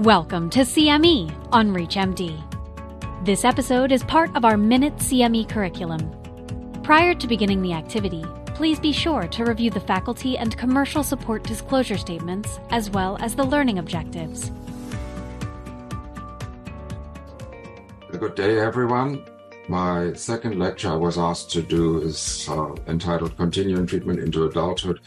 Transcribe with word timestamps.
Welcome 0.00 0.50
to 0.50 0.58
CME 0.58 1.48
on 1.52 1.70
ReachMD. 1.70 3.24
This 3.24 3.46
episode 3.46 3.90
is 3.90 4.04
part 4.04 4.28
of 4.36 4.44
our 4.44 4.58
Minute 4.58 4.94
CME 4.96 5.48
curriculum. 5.48 6.12
Prior 6.82 7.14
to 7.14 7.26
beginning 7.26 7.62
the 7.62 7.72
activity, 7.72 8.22
please 8.48 8.78
be 8.78 8.92
sure 8.92 9.26
to 9.28 9.44
review 9.46 9.70
the 9.70 9.80
faculty 9.80 10.36
and 10.36 10.54
commercial 10.58 11.02
support 11.02 11.44
disclosure 11.44 11.96
statements 11.96 12.60
as 12.68 12.90
well 12.90 13.16
as 13.22 13.34
the 13.34 13.44
learning 13.44 13.78
objectives. 13.78 14.52
Good 18.12 18.34
day, 18.34 18.60
everyone. 18.60 19.24
My 19.66 20.12
second 20.12 20.58
lecture 20.58 20.90
I 20.90 20.96
was 20.96 21.16
asked 21.16 21.50
to 21.52 21.62
do 21.62 22.02
is 22.02 22.46
uh, 22.50 22.74
entitled 22.86 23.34
Continuing 23.38 23.86
Treatment 23.86 24.20
into 24.20 24.44
Adulthood 24.44 25.00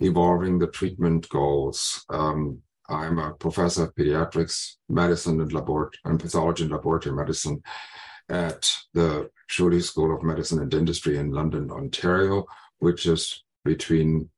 Evolving 0.00 0.58
the 0.58 0.66
Treatment 0.66 1.26
Goals. 1.30 2.04
Um, 2.10 2.60
I'm 2.88 3.18
a 3.18 3.32
professor 3.32 3.84
of 3.84 3.94
pediatrics 3.94 4.76
medicine 4.88 5.40
and, 5.40 5.52
and 6.04 6.20
pathology 6.20 6.64
and 6.64 6.72
laboratory 6.72 7.14
medicine 7.14 7.62
at 8.28 8.76
the 8.92 9.30
Schulich 9.50 9.84
School 9.84 10.14
of 10.14 10.22
Medicine 10.22 10.60
and 10.60 10.70
Dentistry 10.70 11.16
in 11.18 11.30
London, 11.30 11.70
Ontario, 11.70 12.44
which 12.78 13.06
is 13.06 13.42
between 13.64 14.30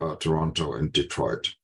uh, 0.00 0.16
Toronto 0.16 0.74
and 0.74 0.92
Detroit. 0.92 1.54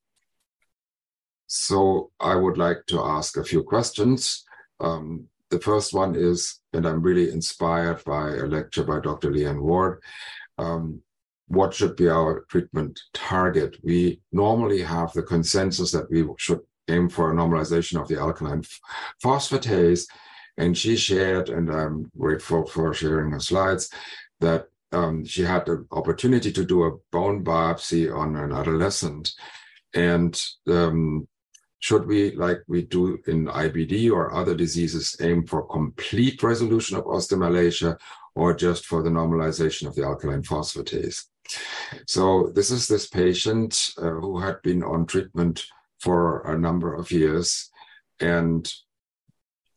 So 1.46 2.10
I 2.20 2.36
would 2.36 2.58
like 2.58 2.86
to 2.88 3.00
ask 3.00 3.36
a 3.36 3.44
few 3.44 3.62
questions. 3.62 4.44
Um, 4.78 5.26
the 5.50 5.60
first 5.60 5.92
one 5.92 6.14
is, 6.14 6.60
and 6.72 6.86
I'm 6.86 7.02
really 7.02 7.30
inspired 7.30 8.04
by 8.04 8.28
a 8.36 8.46
lecture 8.46 8.84
by 8.84 9.00
Dr. 9.00 9.30
Leanne 9.30 9.60
Ward. 9.60 10.00
Um, 10.58 11.02
what 11.50 11.74
should 11.74 11.96
be 11.96 12.08
our 12.08 12.44
treatment 12.48 13.00
target? 13.12 13.76
We 13.82 14.20
normally 14.30 14.82
have 14.82 15.12
the 15.12 15.24
consensus 15.24 15.90
that 15.90 16.08
we 16.08 16.24
should 16.38 16.60
aim 16.88 17.08
for 17.08 17.30
a 17.30 17.34
normalization 17.34 18.00
of 18.00 18.06
the 18.06 18.20
alkaline 18.20 18.62
phosphatase. 19.22 20.06
And 20.56 20.78
she 20.78 20.96
shared, 20.96 21.48
and 21.48 21.68
I'm 21.68 22.08
grateful 22.16 22.66
for 22.66 22.94
sharing 22.94 23.32
her 23.32 23.40
slides, 23.40 23.90
that 24.38 24.66
um, 24.92 25.24
she 25.24 25.42
had 25.42 25.66
the 25.66 25.84
opportunity 25.90 26.52
to 26.52 26.64
do 26.64 26.84
a 26.84 26.96
bone 27.10 27.42
biopsy 27.42 28.14
on 28.16 28.36
an 28.36 28.52
adolescent. 28.52 29.32
And 29.92 30.40
um, 30.68 31.26
should 31.80 32.06
we, 32.06 32.36
like 32.36 32.60
we 32.68 32.82
do 32.82 33.18
in 33.26 33.46
IBD 33.46 34.12
or 34.12 34.32
other 34.32 34.54
diseases, 34.54 35.16
aim 35.20 35.48
for 35.48 35.66
complete 35.66 36.40
resolution 36.44 36.96
of 36.96 37.06
osteomalacia 37.06 37.98
or 38.36 38.54
just 38.54 38.86
for 38.86 39.02
the 39.02 39.10
normalization 39.10 39.88
of 39.88 39.96
the 39.96 40.04
alkaline 40.04 40.42
phosphatase? 40.42 41.24
So 42.06 42.50
this 42.54 42.70
is 42.70 42.86
this 42.86 43.06
patient 43.06 43.92
uh, 43.98 44.10
who 44.10 44.38
had 44.38 44.62
been 44.62 44.82
on 44.82 45.06
treatment 45.06 45.64
for 45.98 46.42
a 46.42 46.58
number 46.58 46.94
of 46.94 47.10
years, 47.10 47.70
and 48.20 48.70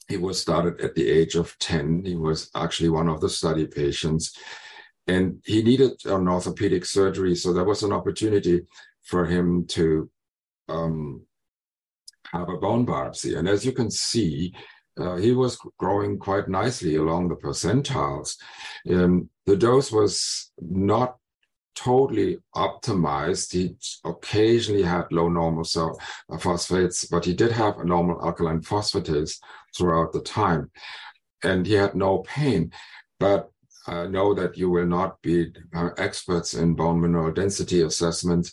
he 0.08 0.18
was 0.18 0.42
started 0.42 0.82
at 0.82 0.96
the 0.96 1.10
age 1.10 1.36
of 1.36 1.58
10. 1.60 2.06
He 2.06 2.16
was 2.16 2.50
actually 2.56 2.90
one 2.90 3.10
of 3.10 3.22
the 3.22 3.30
study 3.30 3.66
patients, 3.66 4.38
and 5.08 5.42
he 5.46 5.64
needed 5.64 5.94
an 6.06 6.28
orthopedic 6.28 6.86
surgery. 6.86 7.36
So 7.36 7.54
there 7.54 7.64
was 7.64 7.84
an 7.84 7.94
opportunity 7.94 8.62
for 9.04 9.26
him 9.26 9.66
to 9.68 10.10
um, 10.70 11.22
have 12.32 12.50
a 12.50 12.58
bone 12.58 12.86
biopsy. 12.86 13.38
And 13.38 13.48
as 13.48 13.66
you 13.66 13.72
can 13.72 13.92
see, 13.92 14.54
uh, 15.00 15.16
he 15.16 15.32
was 15.32 15.58
growing 15.78 16.20
quite 16.20 16.48
nicely 16.48 16.96
along 16.96 17.28
the 17.28 17.36
percentiles. 17.36 18.38
Um, 18.90 19.30
the 19.46 19.56
dose 19.56 19.92
was 19.92 20.52
not 20.60 21.18
totally 21.76 22.40
optimized. 22.56 23.52
He 23.52 23.76
occasionally 24.04 24.84
had 24.84 25.12
low 25.12 25.30
normal 25.30 25.64
cell 25.64 26.00
uh, 26.32 26.38
phosphates, 26.38 27.06
but 27.06 27.26
he 27.26 27.34
did 27.34 27.52
have 27.52 27.80
a 27.80 27.86
normal 27.86 28.24
alkaline 28.24 28.62
phosphatase 28.62 29.40
throughout 29.76 30.14
the 30.14 30.22
time. 30.22 30.72
And 31.44 31.66
he 31.66 31.74
had 31.74 31.96
no 31.96 32.20
pain. 32.20 32.72
But 33.20 33.50
I 33.88 34.08
know 34.08 34.34
that 34.34 34.58
you 34.58 34.70
will 34.70 34.86
not 34.86 35.22
be 35.22 35.52
uh, 35.76 35.90
experts 35.98 36.54
in 36.54 36.74
bone 36.74 37.02
mineral 37.02 37.32
density 37.34 37.82
assessments, 37.82 38.52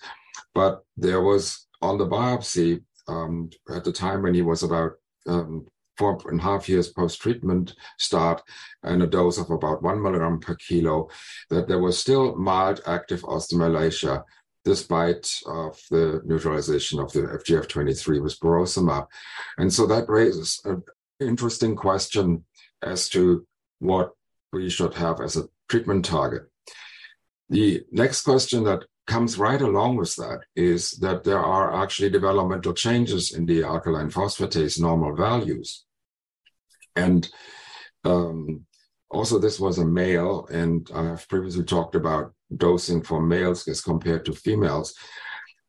but 0.54 0.84
there 0.97 1.22
was 1.22 1.66
on 1.82 1.98
the 1.98 2.06
biopsy 2.06 2.82
um, 3.09 3.50
at 3.75 3.84
the 3.84 3.92
time 3.92 4.22
when 4.22 4.34
he 4.34 4.42
was 4.42 4.62
about 4.62 4.92
um, 5.26 5.66
four 6.00 6.18
and 6.30 6.40
a 6.40 6.42
half 6.42 6.66
years 6.66 6.88
post 6.88 7.20
treatment 7.20 7.74
start 7.98 8.42
and 8.82 9.02
a 9.02 9.06
dose 9.06 9.36
of 9.36 9.50
about 9.50 9.82
one 9.82 10.02
milligram 10.02 10.40
per 10.40 10.54
kilo, 10.54 11.10
that 11.50 11.68
there 11.68 11.78
was 11.78 11.98
still 11.98 12.34
mild 12.36 12.80
active 12.86 13.20
osteomalacia 13.22 14.24
despite 14.64 15.30
of 15.46 15.78
the 15.90 16.22
neutralization 16.24 16.98
of 17.00 17.12
the 17.12 17.20
FGF23 17.20 18.22
with 18.22 18.40
burosumab. 18.40 19.06
And 19.58 19.70
so 19.72 19.86
that 19.86 20.08
raises 20.08 20.60
an 20.64 20.82
interesting 21.20 21.76
question 21.76 22.44
as 22.82 23.08
to 23.10 23.46
what 23.78 24.12
we 24.52 24.70
should 24.70 24.94
have 24.94 25.20
as 25.20 25.36
a 25.36 25.48
treatment 25.68 26.04
target. 26.06 26.44
The 27.50 27.84
next 27.92 28.22
question 28.22 28.64
that 28.64 28.84
comes 29.06 29.38
right 29.38 29.60
along 29.60 29.96
with 29.96 30.14
that 30.16 30.40
is 30.56 30.92
that 31.04 31.24
there 31.24 31.44
are 31.56 31.82
actually 31.82 32.10
developmental 32.10 32.72
changes 32.72 33.34
in 33.34 33.44
the 33.44 33.64
alkaline 33.64 34.10
phosphatase 34.10 34.80
normal 34.80 35.14
values. 35.14 35.84
And 37.00 37.28
um, 38.04 38.66
also, 39.10 39.38
this 39.38 39.58
was 39.58 39.78
a 39.78 39.84
male, 39.84 40.46
and 40.52 40.88
I 40.94 41.02
have 41.04 41.28
previously 41.28 41.64
talked 41.64 41.94
about 41.94 42.32
dosing 42.56 43.02
for 43.02 43.20
males 43.20 43.66
as 43.68 43.80
compared 43.80 44.24
to 44.24 44.32
females. 44.32 44.94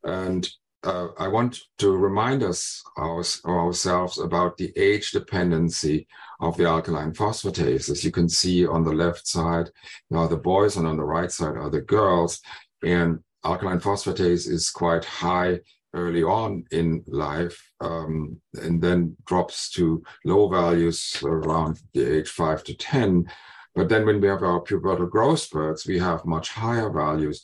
And 0.04 0.48
uh, 0.84 1.10
I 1.18 1.28
want 1.28 1.60
to 1.80 1.92
remind 1.92 2.44
us 2.44 2.82
our, 2.98 3.24
ourselves 3.46 4.20
about 4.20 4.58
the 4.58 4.72
age 4.76 5.12
dependency 5.12 6.08
of 6.40 6.58
the 6.58 6.66
alkaline 6.66 7.14
phosphatase. 7.14 7.90
As 7.90 8.04
you 8.04 8.12
can 8.12 8.30
see 8.30 8.66
on 8.66 8.84
the 8.84 8.94
left 8.94 9.28
side 9.28 9.70
are 10.14 10.28
the 10.28 10.38
boys, 10.38 10.78
and 10.78 10.88
on 10.88 10.98
the 10.98 11.12
right 11.18 11.32
side 11.32 11.56
are 11.56 11.70
the 11.70 11.82
girls. 11.82 12.42
And 12.84 13.20
alkaline 13.44 13.80
phosphatase 13.80 14.48
is 14.50 14.70
quite 14.70 15.06
high 15.06 15.60
early 15.94 16.24
on 16.24 16.64
in 16.72 17.04
life 17.08 17.62
um, 17.82 18.40
and 18.62 18.82
then 18.82 19.16
drops 19.26 19.70
to 19.72 20.02
low 20.26 20.48
values 20.48 21.22
around 21.24 21.80
the 21.94 22.18
age 22.18 22.30
5 22.30 22.64
to 22.64 22.74
10 22.74 23.28
but 23.76 23.88
then 23.90 24.06
when 24.06 24.20
we 24.20 24.28
have 24.28 24.44
our 24.44 24.62
pubertal 24.62 25.10
growth 25.10 25.40
spurts 25.40 25.88
we 25.88 25.98
have 26.00 26.26
much 26.26 26.50
higher 26.50 26.90
values. 26.90 27.44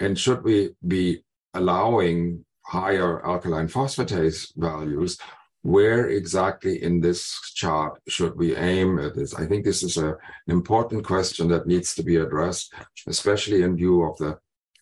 And 0.00 0.18
should 0.18 0.44
we 0.44 0.74
be 0.86 1.24
allowing 1.54 2.44
higher 2.66 3.24
alkaline 3.24 3.68
phosphatase 3.68 4.52
values 4.56 5.18
where 5.62 6.08
exactly 6.08 6.82
in 6.82 7.00
this 7.00 7.52
chart 7.54 7.98
should 8.06 8.36
we 8.36 8.54
aim 8.56 8.98
at 8.98 9.14
this? 9.16 9.34
I 9.34 9.46
think 9.46 9.64
this 9.64 9.82
is 9.82 9.96
a, 9.96 10.08
an 10.08 10.16
important 10.48 11.04
question 11.04 11.48
that 11.48 11.66
needs 11.66 11.94
to 11.94 12.02
be 12.02 12.16
addressed 12.16 12.74
especially 13.08 13.62
in 13.62 13.76
view 13.76 14.02
of 14.02 14.16
the 14.18 14.38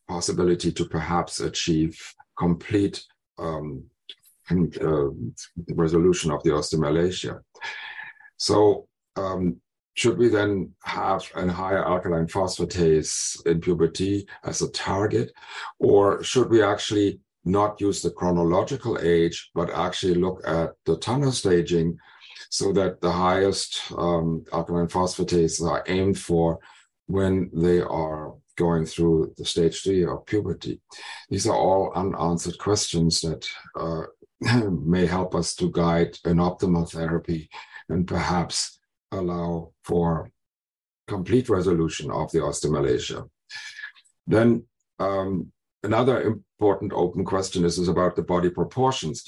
possibility 0.08 0.72
to 0.72 0.84
perhaps 0.84 1.40
achieve 1.40 1.98
complete 2.38 3.04
um, 3.38 3.84
uh, 4.50 5.08
resolution 5.74 6.30
of 6.30 6.42
the 6.42 6.50
osteomalacia. 6.50 7.40
So, 8.36 8.88
um, 9.16 9.60
should 9.94 10.18
we 10.18 10.28
then 10.28 10.72
have 10.82 11.24
a 11.36 11.50
higher 11.50 11.84
alkaline 11.84 12.26
phosphatase 12.26 13.46
in 13.46 13.60
puberty 13.60 14.26
as 14.42 14.60
a 14.60 14.70
target, 14.70 15.32
or 15.78 16.22
should 16.24 16.50
we 16.50 16.62
actually 16.62 17.20
not 17.44 17.80
use 17.80 18.02
the 18.02 18.10
chronological 18.10 18.98
age, 19.00 19.50
but 19.54 19.70
actually 19.70 20.14
look 20.14 20.40
at 20.46 20.70
the 20.84 20.98
Tanner 20.98 21.30
staging 21.30 21.96
so 22.50 22.72
that 22.72 23.00
the 23.00 23.10
highest 23.10 23.80
um, 23.96 24.44
alkaline 24.52 24.88
phosphatase 24.88 25.62
are 25.62 25.84
aimed 25.86 26.18
for 26.18 26.58
when 27.06 27.50
they 27.52 27.80
are 27.80 28.34
going 28.56 28.86
through 28.86 29.32
the 29.36 29.44
stage 29.44 29.82
three 29.82 30.04
of 30.04 30.26
puberty. 30.26 30.80
These 31.28 31.46
are 31.46 31.56
all 31.56 31.92
unanswered 31.94 32.58
questions 32.58 33.20
that 33.20 33.46
uh, 33.76 34.04
may 34.70 35.06
help 35.06 35.34
us 35.34 35.54
to 35.56 35.70
guide 35.70 36.18
an 36.24 36.38
optimal 36.38 36.90
therapy 36.90 37.48
and 37.88 38.06
perhaps 38.06 38.78
allow 39.12 39.72
for 39.84 40.30
complete 41.06 41.48
resolution 41.48 42.10
of 42.10 42.30
the 42.32 42.38
osteomalacia. 42.38 43.28
Then 44.26 44.64
um, 44.98 45.52
another 45.82 46.22
important 46.22 46.92
open 46.94 47.24
question 47.24 47.64
is, 47.64 47.78
is 47.78 47.88
about 47.88 48.16
the 48.16 48.22
body 48.22 48.50
proportions. 48.50 49.24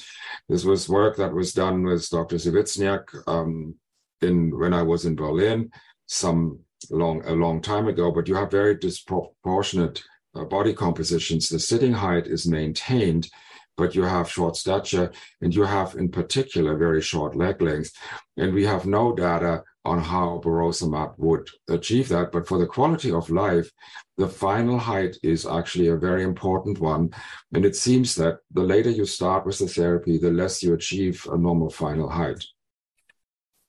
This 0.49 0.65
was 0.65 0.89
work 0.89 1.17
that 1.17 1.33
was 1.33 1.53
done 1.53 1.83
with 1.83 2.09
Dr. 2.09 2.37
Zivicnjak 2.37 3.03
um, 3.27 3.75
in 4.21 4.57
when 4.57 4.73
I 4.73 4.81
was 4.81 5.05
in 5.05 5.15
Berlin 5.15 5.71
some 6.07 6.59
long 6.89 7.23
a 7.25 7.33
long 7.33 7.61
time 7.61 7.87
ago, 7.87 8.11
but 8.11 8.27
you 8.27 8.35
have 8.35 8.51
very 8.51 8.75
disproportionate 8.75 10.03
uh, 10.35 10.45
body 10.45 10.73
compositions. 10.73 11.49
The 11.49 11.59
sitting 11.59 11.93
height 11.93 12.27
is 12.27 12.47
maintained, 12.47 13.29
but 13.75 13.95
you 13.95 14.03
have 14.03 14.29
short 14.29 14.55
stature, 14.55 15.11
and 15.41 15.53
you 15.53 15.63
have 15.63 15.95
in 15.95 16.09
particular 16.09 16.77
very 16.77 17.01
short 17.01 17.35
leg 17.35 17.61
length. 17.61 17.91
And 18.37 18.53
we 18.53 18.65
have 18.65 18.85
no 18.85 19.13
data 19.13 19.63
on 19.85 20.01
how 20.01 20.41
burosumab 20.43 21.13
would 21.17 21.47
achieve 21.69 22.09
that. 22.09 22.31
But 22.31 22.47
for 22.47 22.57
the 22.57 22.67
quality 22.67 23.11
of 23.11 23.29
life, 23.29 23.71
the 24.17 24.27
final 24.27 24.77
height 24.77 25.15
is 25.23 25.45
actually 25.45 25.87
a 25.87 25.95
very 25.95 26.23
important 26.23 26.79
one. 26.79 27.11
And 27.53 27.63
it 27.65 27.75
seems 27.75 28.15
that 28.15 28.39
the 28.51 28.63
later 28.63 28.89
you 28.89 29.05
start 29.05 29.45
with 29.45 29.59
the 29.59 29.67
therapy, 29.67 30.17
the 30.17 30.31
less 30.31 30.61
you 30.61 30.73
achieve 30.73 31.25
a 31.31 31.37
normal 31.37 31.69
final 31.69 32.09
height. 32.09 32.43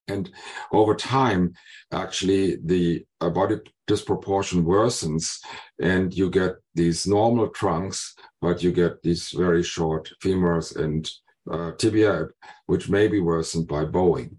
And 0.08 0.31
over 0.72 0.94
time, 0.94 1.55
actually, 1.93 2.56
the 2.64 3.05
uh, 3.20 3.31
body 3.31 3.56
disproportion 3.87 4.64
worsens, 4.64 5.38
and 5.81 6.12
you 6.14 6.31
get 6.31 6.56
these 6.75 7.06
normal 7.06 7.49
trunks, 7.49 8.14
but 8.40 8.62
you 8.62 8.72
get 8.72 9.02
these 9.02 9.31
very 9.31 9.62
short 9.62 10.10
femurs 10.22 10.76
and 10.76 11.10
uh, 11.50 11.72
tibia, 11.78 12.26
which 12.66 12.88
may 12.88 13.08
be 13.08 13.20
worsened 13.20 13.66
by 13.66 13.84
bowing. 13.84 14.37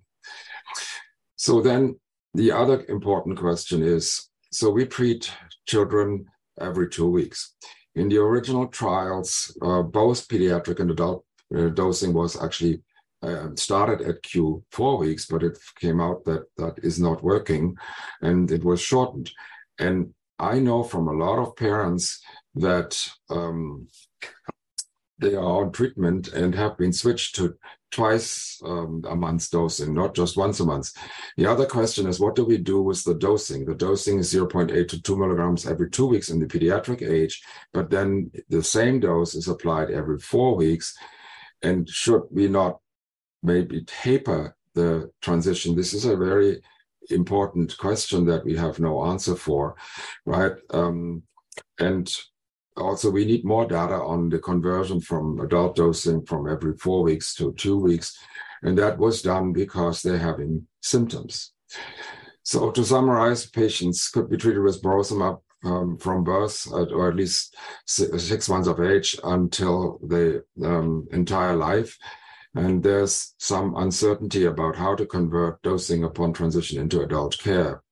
So 1.35 1.61
then 1.61 1.99
the 2.33 2.51
other 2.51 2.85
important 2.89 3.37
question 3.37 3.81
is 3.81 4.29
so 4.51 4.69
we 4.71 4.85
treat 4.85 5.31
children 5.67 6.25
every 6.59 6.89
two 6.89 7.09
weeks. 7.09 7.55
In 7.95 8.09
the 8.09 8.17
original 8.17 8.67
trials, 8.67 9.55
uh, 9.61 9.83
both 9.83 10.27
pediatric 10.27 10.79
and 10.79 10.91
adult 10.91 11.25
uh, 11.55 11.67
dosing 11.69 12.13
was 12.13 12.41
actually 12.41 12.81
uh, 13.21 13.49
started 13.55 14.01
at 14.01 14.23
Q 14.23 14.63
four 14.71 14.97
weeks, 14.97 15.25
but 15.25 15.43
it 15.43 15.57
came 15.79 15.99
out 15.99 16.23
that 16.25 16.43
that 16.57 16.79
is 16.83 16.99
not 16.99 17.23
working 17.23 17.75
and 18.21 18.49
it 18.51 18.63
was 18.63 18.81
shortened. 18.81 19.31
And 19.77 20.13
I 20.37 20.59
know 20.59 20.83
from 20.83 21.07
a 21.07 21.13
lot 21.13 21.39
of 21.39 21.55
parents 21.55 22.21
that 22.55 23.09
um, 23.29 23.87
they 25.19 25.35
are 25.35 25.63
on 25.63 25.71
treatment 25.71 26.29
and 26.29 26.55
have 26.55 26.77
been 26.77 26.93
switched 26.93 27.35
to 27.35 27.55
twice 27.91 28.61
um, 28.63 29.03
a 29.09 29.15
month 29.15 29.49
dosing, 29.51 29.93
not 29.93 30.15
just 30.15 30.37
once 30.37 30.59
a 30.59 30.65
month. 30.65 30.93
The 31.37 31.45
other 31.45 31.65
question 31.65 32.07
is, 32.07 32.19
what 32.19 32.35
do 32.35 32.45
we 32.45 32.57
do 32.57 32.81
with 32.81 33.03
the 33.03 33.15
dosing? 33.15 33.65
The 33.65 33.75
dosing 33.75 34.19
is 34.19 34.33
0.8 34.33 34.87
to 34.87 35.01
2 35.01 35.17
milligrams 35.17 35.67
every 35.67 35.89
two 35.89 36.05
weeks 36.05 36.29
in 36.29 36.39
the 36.39 36.45
pediatric 36.45 37.01
age, 37.01 37.41
but 37.73 37.89
then 37.89 38.31
the 38.49 38.63
same 38.63 38.99
dose 38.99 39.35
is 39.35 39.47
applied 39.47 39.89
every 39.89 40.19
four 40.19 40.55
weeks. 40.55 40.95
And 41.61 41.89
should 41.89 42.23
we 42.31 42.47
not 42.47 42.79
maybe 43.43 43.83
taper 43.85 44.55
the 44.75 45.11
transition? 45.21 45.75
This 45.75 45.93
is 45.93 46.05
a 46.05 46.15
very 46.15 46.61
important 47.09 47.77
question 47.77 48.25
that 48.25 48.45
we 48.45 48.55
have 48.55 48.79
no 48.79 49.05
answer 49.05 49.35
for, 49.35 49.75
right? 50.25 50.53
Um, 50.71 51.23
and 51.79 52.13
also 52.77 53.09
we 53.09 53.25
need 53.25 53.43
more 53.45 53.65
data 53.65 53.95
on 53.95 54.29
the 54.29 54.39
conversion 54.39 55.01
from 55.01 55.39
adult 55.39 55.75
dosing 55.75 56.25
from 56.25 56.47
every 56.47 56.77
four 56.77 57.03
weeks 57.03 57.33
to 57.35 57.53
two 57.53 57.77
weeks. 57.77 58.17
And 58.63 58.77
that 58.77 58.97
was 58.97 59.21
done 59.21 59.53
because 59.53 60.01
they're 60.01 60.17
having 60.17 60.67
symptoms. 60.81 61.53
So 62.43 62.71
to 62.71 62.83
summarize, 62.83 63.45
patients 63.45 64.09
could 64.09 64.29
be 64.29 64.37
treated 64.37 64.61
with 64.61 64.81
burosumab 64.81 65.39
um, 65.63 65.97
from 65.97 66.23
birth 66.23 66.67
at, 66.73 66.91
or 66.91 67.09
at 67.09 67.15
least 67.15 67.55
six 67.85 68.49
months 68.49 68.67
of 68.67 68.79
age 68.79 69.17
until 69.23 69.99
the 70.07 70.43
um, 70.63 71.07
entire 71.11 71.55
life. 71.55 71.97
And 72.55 72.81
there's 72.81 73.35
some 73.37 73.75
uncertainty 73.75 74.45
about 74.45 74.75
how 74.75 74.95
to 74.95 75.05
convert 75.05 75.61
dosing 75.61 76.03
upon 76.03 76.33
transition 76.33 76.79
into 76.79 77.01
adult 77.01 77.37
care. 77.37 77.83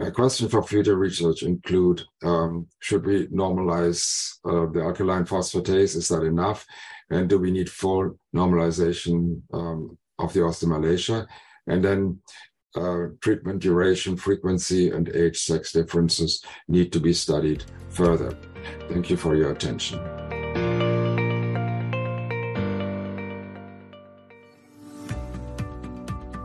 A 0.00 0.10
question 0.12 0.48
for 0.48 0.62
future 0.62 0.96
research 0.96 1.42
include, 1.42 2.02
um, 2.22 2.68
should 2.78 3.04
we 3.04 3.26
normalize 3.26 4.34
uh, 4.44 4.70
the 4.72 4.82
alkaline 4.82 5.24
phosphatase? 5.24 5.96
Is 5.96 6.08
that 6.08 6.22
enough? 6.22 6.64
And 7.10 7.28
do 7.28 7.38
we 7.38 7.50
need 7.50 7.68
full 7.68 8.16
normalization 8.34 9.42
um, 9.52 9.98
of 10.20 10.32
the 10.32 10.40
osteomalacia? 10.40 11.26
And 11.66 11.84
then 11.84 12.20
uh, 12.76 13.06
treatment 13.20 13.60
duration, 13.60 14.16
frequency, 14.16 14.90
and 14.90 15.08
age 15.08 15.38
sex 15.38 15.72
differences 15.72 16.44
need 16.68 16.92
to 16.92 17.00
be 17.00 17.12
studied 17.12 17.64
further. 17.88 18.38
Thank 18.88 19.10
you 19.10 19.16
for 19.16 19.34
your 19.34 19.50
attention. 19.50 19.98